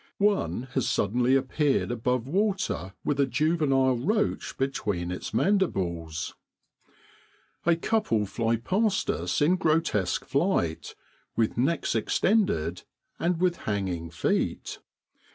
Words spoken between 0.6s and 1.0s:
has